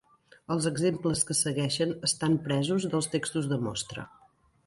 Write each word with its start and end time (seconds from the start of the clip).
Els 0.53 0.67
exemples 0.69 1.21
que 1.31 1.35
segueixen 1.39 1.93
estant 2.09 2.39
presos 2.49 2.87
dels 2.95 3.11
textos 3.17 3.53
de 3.55 3.63
mostra. 3.67 4.09